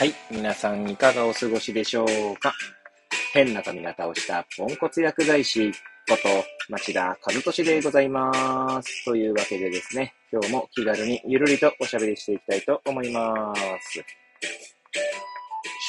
[0.00, 0.14] はい。
[0.30, 2.06] 皆さんいかがお過ごしでしょう
[2.40, 2.54] か？
[3.34, 5.76] 変な髪型をしたポンコツ薬剤師こ
[6.22, 9.04] と町田和俊でございます。
[9.04, 14.02] というわけでですね、今日も気軽にゆるりとおしゃべりしていきたいと思います。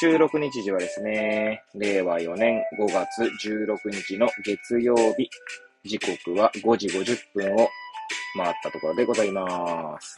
[0.02, 5.30] 収録日時はですね、令和4年5月16日の月曜日、
[5.86, 7.70] 時刻は5時50分を
[8.36, 10.18] 回ったところでございます。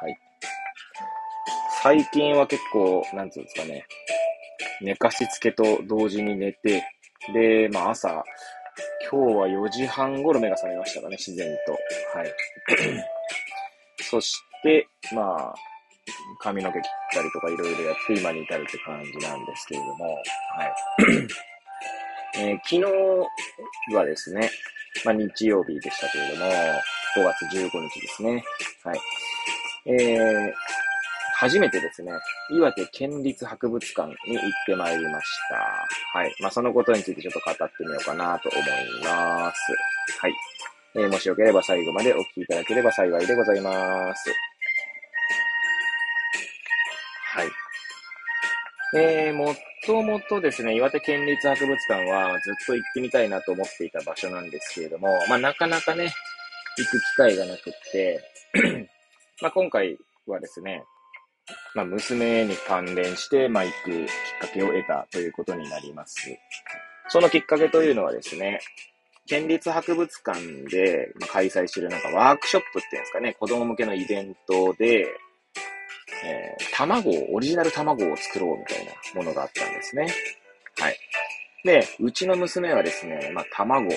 [0.00, 0.18] はい。
[1.82, 3.86] 最近は結構、なんつうんですかね、
[4.82, 6.84] 寝かしつけと同時に寝て、
[7.32, 8.22] で、まあ朝、
[9.10, 11.72] 今日は4時半頃目が覚めましたかね、自然と。
[12.18, 12.32] はい。
[14.02, 15.54] そして、まあ、
[16.40, 20.04] 髪の毛切ったりとかいろいろやって今に至るって感じなんですけれども、
[20.56, 20.74] はい。
[22.36, 24.50] えー昨日はですね、
[25.04, 26.50] まあ日曜日でしたけれども、
[27.16, 28.44] 5月15日ですね。
[28.84, 29.00] はい。
[29.86, 30.52] えー、
[31.40, 32.12] 初めてですね、
[32.50, 36.18] 岩手県立博物館に行ってまいりました。
[36.18, 36.36] はい。
[36.38, 38.62] まあ、そのことについてちょっと語ってみようかなと思い
[39.02, 39.72] ます。
[40.20, 40.34] はい。
[40.96, 44.30] えーもしよければ最後までお聞きいただければ幸いでございます。
[47.32, 47.48] はい。
[48.98, 49.54] えー、も
[49.86, 56.12] ともとですね、岩手県立博物館はずっと行ってみたいなと思っていた場所なんですけれども、まあ、なかなかね、
[56.76, 58.20] 行く機会がなくって、
[59.40, 59.96] まあ、今回
[60.26, 60.84] はですね、
[61.74, 64.06] まあ、娘に関連して、まあ、行くきっ
[64.40, 66.16] かけを得たということになります。
[67.08, 68.60] そのきっかけというのはですね、
[69.26, 75.06] 県立博物館で開催しているなんかワークショップっていうんですかね、子供向けのイベントで、
[76.24, 80.06] えー卵を、オリジナル卵を作ろうみたいなものがあったんですね。
[80.78, 80.96] はい。
[81.64, 83.90] で、うちの娘はですね、まあ、卵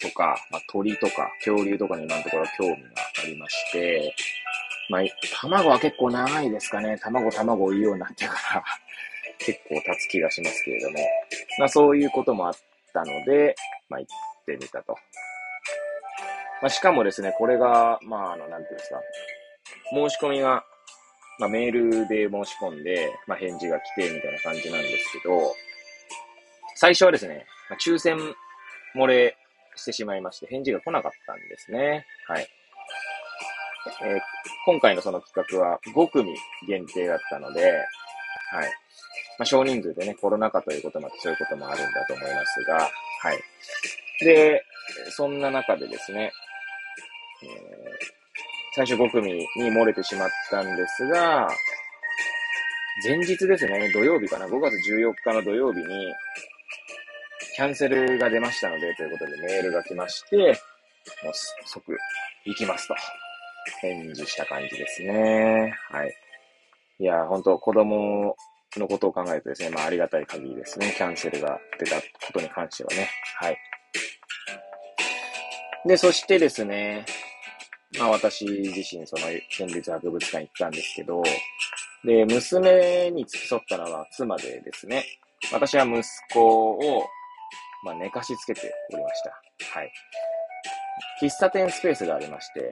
[0.00, 2.88] とか、まあ、鳥とか、恐竜とかに今のところ興味が
[3.22, 4.14] ありまして、
[4.88, 5.02] まあ、
[5.40, 6.98] 卵は結構長いですかね。
[6.98, 8.64] 卵、卵を言うようになってから
[9.38, 10.98] 結構経つ気がしますけれども。
[11.58, 12.54] まあ、そういうこともあっ
[12.92, 13.54] たので、
[13.88, 14.96] まあ、行ってみたと。
[16.62, 19.00] まあ、しかもですね、これが、まあ、あの、なんていうんですか。
[19.92, 20.64] 申し込みが、
[21.38, 25.54] まあ、メールで申し込んで、まあ、返事が来て、みたいな感じなんですけど、
[26.76, 28.16] 最初はですね、まあ、抽選
[28.94, 29.36] 漏れ
[29.74, 32.06] してしまいまして、返事が来なかったんですね。
[32.26, 32.48] はい。
[34.02, 34.20] えー
[34.66, 36.34] 今回のその企画は5組
[36.66, 37.76] 限定だったので、はい。
[39.38, 44.24] まあ、少人数でね、コロナ禍ということもあって、そういうこともあるんだと思いますが、はい。
[44.24, 44.64] で、
[45.10, 46.32] そんな中でですね、
[47.42, 48.16] えー
[48.76, 51.48] 最初5組に漏れてしまったんですが、
[53.02, 55.86] 前日ですね、土曜日かな、5月14日の土曜日に、
[57.54, 61.32] キャンセルが出ましたので、ということでメールが来まして、もう
[61.64, 61.96] 即
[62.44, 62.94] 行きますと。
[63.80, 65.74] 返事した感じですね。
[65.90, 66.14] はい。
[66.98, 68.36] いや、本当子供
[68.76, 70.94] のことを考えるとですね、まあありがたい限りですね。
[70.96, 73.08] キャンセルが出たことに関してはね。
[73.40, 73.58] はい。
[75.86, 77.04] で、そしてですね、
[77.98, 79.22] まあ私自身その
[79.56, 81.22] 県立博物館行ったんですけど、
[82.04, 85.04] で、娘に付き添ったのは妻でですね、
[85.52, 86.02] 私は息
[86.32, 87.06] 子を、
[87.84, 89.30] まあ寝かしつけておりました。
[89.78, 89.92] はい。
[91.20, 92.70] 喫茶店スペースがありまして、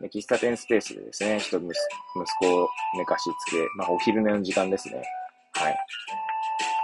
[0.00, 1.74] で喫茶店スペースでですね、ちょっと息
[2.40, 5.02] 子を寝かしつけ、まあお昼寝の時間ですね。
[5.54, 5.76] はい。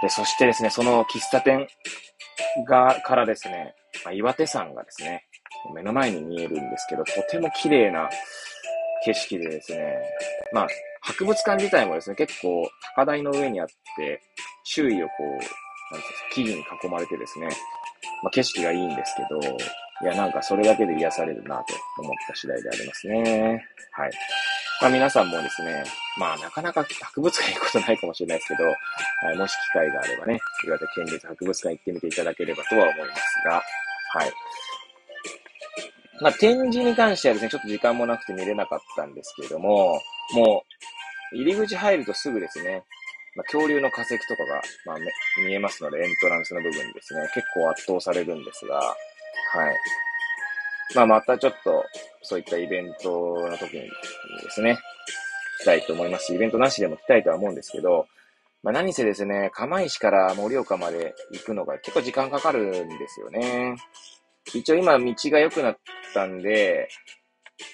[0.01, 1.67] で、そしてですね、その喫茶店
[2.67, 3.75] が、からですね、
[4.05, 5.25] まあ、岩手山がですね、
[5.73, 8.09] 目の前に見えるんですけど、とても綺麗な
[9.03, 9.97] 景色でですね、
[10.53, 10.67] まあ、
[11.01, 13.67] 博物館自体もですね、結構高台の上にあっ
[13.97, 14.21] て、
[14.63, 17.47] 周囲をこう、なんていうんですか、木々に囲まれてですね、
[18.23, 19.39] まあ、景色がいいんですけど、
[20.01, 23.65] いや、なんかそれだけで癒されるなと思った次第でありますね。
[23.91, 24.11] はい。
[24.81, 25.83] まあ皆さんもですね、
[26.17, 34.31] まあなかなか博物館行くことないかもしれないですけど、はい、もし機会があればね、岩手県立博物館行ってみていただければとは思いますが、はい。
[36.21, 39.99] まあ展示に関してはですね、ちょっと時間もなくて見れなかったんですけれども、
[40.33, 40.63] も
[41.33, 42.83] う、入り口入るとすぐですね、
[43.35, 44.97] まあ、恐竜の化石とかが、まあ、
[45.45, 48.81] 見えますので、エントランスの部分にですね、結構圧倒されるんですが、
[49.51, 49.75] はい。
[50.95, 51.83] まあ、またちょっと、
[52.21, 53.89] そういったイベントの時にで
[54.49, 54.77] すね、
[55.61, 58.07] 来たいと思いますし、イベントなしでも来たいとは思うんですけど、
[58.61, 63.75] まあ、何せですね、釜石から盛岡まで行くのが結構時間かかるんですよね。
[64.53, 65.77] 一応今道が良くなっ
[66.13, 66.89] たんで、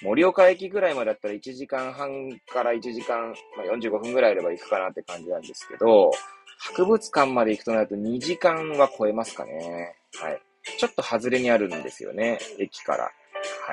[0.02, 2.10] 盛岡駅ぐらいまでだったら1時間半
[2.52, 6.10] から1時間、まあ、45分ぐらいあれば行くかなって感じなんですけど、
[6.58, 9.96] 博物館まで行くとなると2時間は超えますかね。
[10.20, 10.40] はい。
[10.78, 13.04] ちょっと外れにあるんですよね、駅から。
[13.04, 13.10] は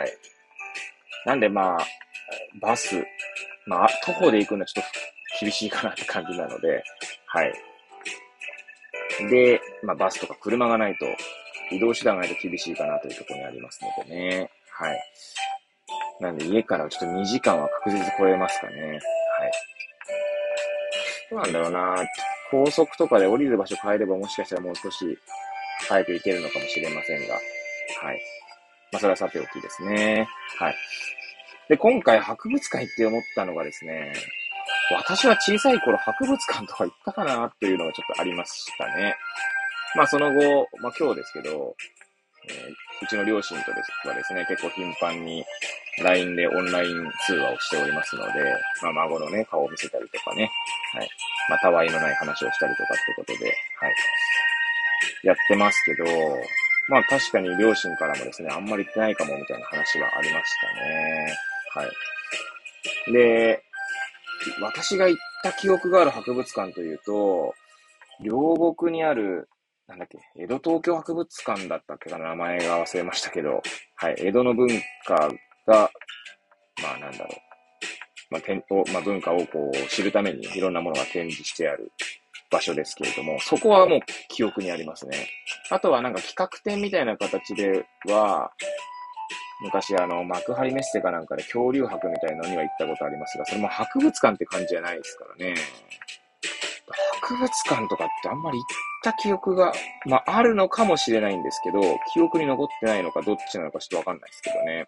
[0.05, 0.13] い。
[1.25, 1.87] なんでまあ、
[2.61, 3.03] バス、
[3.65, 4.89] まあ、徒歩で行くのはちょっと
[5.39, 6.83] 厳しいかなって感じなので、
[7.27, 7.53] はい。
[9.29, 11.05] で、まあ、バスとか車がないと、
[11.71, 14.49] 移動手段がないと厳しいかなというところにありますのでね。
[14.71, 14.99] はい。
[16.19, 18.75] なんで家からちょっと2時間は確実超えますかね。
[18.81, 19.01] はい。
[21.31, 21.95] どうなんだろうな
[22.51, 25.17] 高速とかで降りる場所変えればもしかしたらもう少し
[25.87, 27.35] 早く行けるのかもしれませんが。
[27.35, 27.39] は
[28.13, 28.21] い。
[28.91, 30.27] まあ、それはさておきですね。
[30.59, 30.75] はい。
[31.69, 34.13] で、今回博物館行って思ったのがですね、
[34.91, 39.15] 私は小さい頃博物館とか行ったかなっていうのがちょっとありましたね。
[39.95, 41.75] まあその後、まあ今日ですけど、
[42.49, 45.45] えー、うちの両親とですはですね、結構頻繁に
[46.03, 48.33] LINE でオンライン通話をしておりますので、
[48.81, 50.49] まあ孫のね、顔を見せたりとかね、
[50.93, 51.09] はい。
[51.49, 53.45] まあたわいのない話をしたりとかってことで、
[53.79, 53.93] はい。
[55.23, 56.05] やってますけど、
[56.89, 61.37] まあ確かに両親からもですね、あんまり行ってないかもみたいな話はありましたね。
[61.75, 61.87] は
[63.09, 63.13] い。
[63.13, 63.63] で、
[64.61, 67.53] 私が行った記憶がある博物館というと、
[68.21, 69.47] 両国にある、
[69.87, 73.61] なんだっけ、江戸東京博物館だったっけかな、名前が忘れましたけど、
[73.95, 74.67] はい、江戸の文
[75.05, 75.15] 化
[75.65, 75.91] が、
[76.81, 77.53] まあなんだろう、
[78.29, 78.41] まあ、
[78.91, 81.91] まあ、文化をこう知るためにいろんなものが展示してある
[82.53, 85.27] 場所ですけれども、そこはもう記憶にありますね。
[85.71, 88.51] あとはなんか企画展みたいな形では、
[89.63, 95.55] 昔あの、幕張メッセかなんかで恐竜博みたいなのには行ったことありますが、それも博物館って感じじゃないですからね。
[97.21, 98.65] 博物館とかってあんまり行っ
[99.03, 99.73] た記憶が、
[100.05, 101.81] まあ、あるのかもしれないんですけど、
[102.13, 104.87] 記憶に残ってないのかどっちなのかちょっとわかんないですけどね。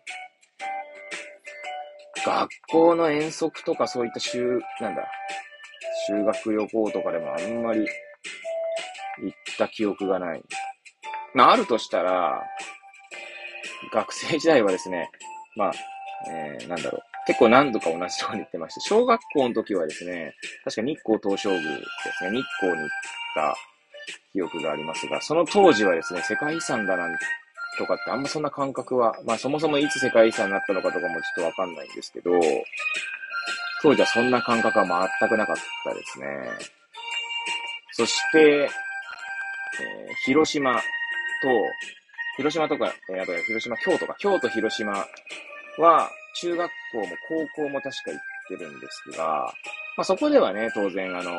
[2.25, 5.07] 学校の遠足とかそういった修、なんだ、
[6.07, 7.85] 修学旅行とかでもあんまり
[9.23, 10.43] 行った記憶がない。
[11.33, 12.43] まあ、あるとしたら、
[13.93, 15.09] 学生時代はですね、
[15.55, 15.71] まあ、
[16.29, 17.01] えー、なんだろう。
[17.27, 21.83] 結構何度か同じところに行ってまして、小学校の時はですね、確か日光東照宮で
[22.19, 22.89] すね、日光に行っ
[23.35, 23.55] た
[24.31, 27.17] 記憶がありますが、その当時はですね、世界遺産だなん
[27.77, 32.31] とかってあんまそんな感覚は、まあそもそもいつ世界遺産になったのかとかもちょっとわかんないんですけど、
[33.81, 36.27] 当時はそんな感覚は全くなかったですね。
[37.91, 38.69] そして、えー、
[40.25, 40.81] 広島と、
[42.37, 45.05] 広島とか、えー、あと広島、京都か、京都、広島
[45.77, 47.05] は、中学校も
[47.55, 48.19] 高校も確か行っ
[48.49, 49.53] てるんですが、
[49.97, 51.31] まあそこではね、当然あの、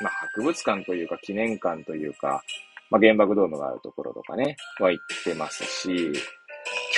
[0.00, 2.42] まあ博物館というか記念館というか、
[2.90, 6.12] まあ原爆ドームがあるところとかね、は行ってますし、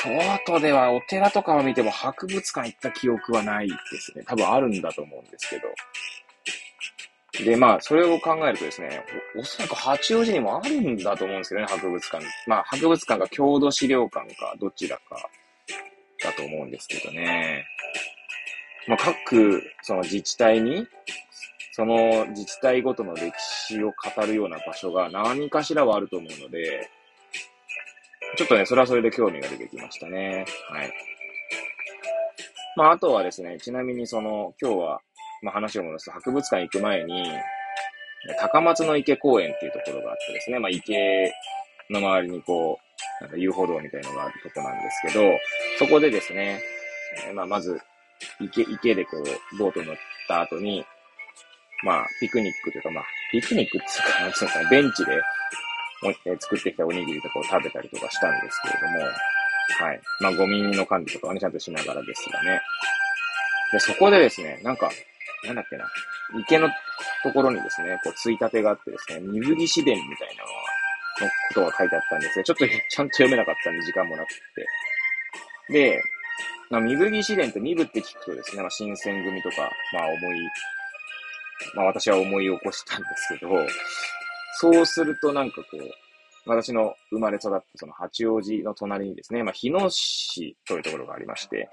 [0.02, 4.24] 京都ではお寺とかを見ても博物館行った記憶はないですね。
[4.26, 5.62] 多分あるんだと思うんですけど。
[7.44, 9.04] で、まあ、それを考えるとですね、
[9.38, 12.24] おそらく八王子にもあるんだと思うんですけどね、博物館。
[12.46, 15.28] まあ、博物館か郷土資料館か、どちらか
[16.24, 17.66] だと思うんですけどね。
[18.88, 20.86] まあ、各、その自治体に、
[21.72, 26.90] その自治体ごとの歴史を語るような場所が何かしらはあると思うので、
[28.36, 30.44] ちょっとね、それはそれで興味が出てきましたね。
[30.68, 30.92] はい。
[32.76, 35.00] まあ、あとはですね、ちなみにその、今日は、
[35.42, 37.32] まあ、話を戻すと、博物館行く前に、
[38.38, 41.32] 高松の池公園っていうところがあってですね、まあ、池
[41.90, 42.78] の周りにこ
[43.20, 45.38] う、なんか遊歩道みたいのがあるとこなんですけど、
[45.78, 46.60] そこでですね、
[47.34, 47.80] まあ、まず、
[48.40, 49.96] 池、池でこう、ボート乗っ
[50.28, 50.84] た後に、
[51.82, 55.12] まあ、ピクニックというか、まあ、ピクニックっていうか、なんつうのかな、ベンチで、
[56.08, 59.10] え作ってきたおにぎりとかを食べたりとかしたんですけれども、
[59.78, 60.00] はい。
[60.20, 62.60] まあ、ゴミの管理とかはね、ちゃんとしながらですがね。
[63.72, 64.90] で、そこでですね、なんか、
[65.44, 65.86] なんだっけな、
[66.40, 66.68] 池の
[67.22, 70.52] ところにですね、こう、ついたてがあってですね、水着市伝みたいなのが、
[71.20, 75.72] のことが書いてあったんですが、ちょっと ちゃんと読めなかったんで時間もなくて。
[75.72, 76.02] で、
[76.70, 80.40] まあ、水着試練って身分って聞くとですね、まあ、新選組とか、まあ、思い、
[81.74, 83.50] まあ、私は思い起こしたんですけど、
[84.58, 85.90] そうするとなんかこう、
[86.46, 91.68] 私の生まれ育ったその八王子の隣にですね、まあ、日野市というところがありまして、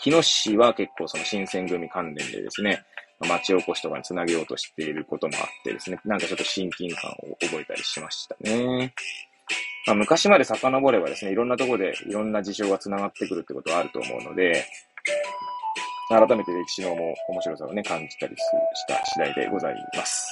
[0.00, 2.84] 日野市は結構その新選組関連でですね、
[3.20, 8.94] 町おこしとかにつなげようとしていることもあってですね、なんかちょっと親近感を覚えたりしましたね。
[9.86, 14.64] まあ、昔まで遡ればですね、いろんなところでいろんな事象が繋がってくるってことはあると思うので、
[16.08, 18.42] 改めて歴史の面白さをね、感じたりし
[18.86, 20.27] た次第でございます。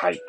[0.00, 0.20] はい。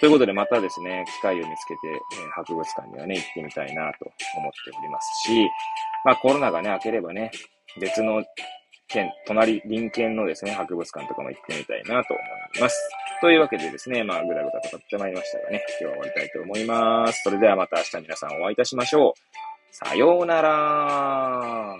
[0.00, 4.04] ということで、またですね、機会を見つけて、えー、博物館にはね、行ってみたいなと
[4.36, 5.48] 思っておりますし、
[6.04, 7.30] まあコロナがね、明ければね、
[7.80, 8.24] 別の
[8.88, 12.22] 県、隣、隣県のですね、博物館とかも行ってみたいなと思
[12.58, 12.90] います。
[13.20, 17.22] というわけでですね、まあ、ぐだぐだと語ってまいりましたがね、今日は終わりたいと思います。
[17.22, 19.74] それではまた明日皆さんお会いいたしましょう。
[19.74, 21.76] さようなら